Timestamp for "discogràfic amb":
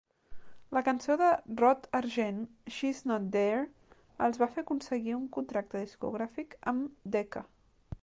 5.87-7.11